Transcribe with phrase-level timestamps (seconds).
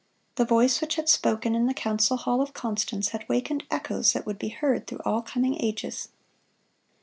[0.33, 4.25] The voice which had spoken in the council hall of Constance had wakened echoes that
[4.25, 6.07] would be heard through all coming ages.